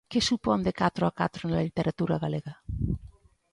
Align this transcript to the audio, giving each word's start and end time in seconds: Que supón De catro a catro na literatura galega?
Que 0.11 0.25
supón 0.29 0.59
De 0.67 0.73
catro 0.81 1.03
a 1.07 1.11
catro 1.19 1.43
na 1.47 1.63
literatura 1.67 2.15
galega? 2.23 2.53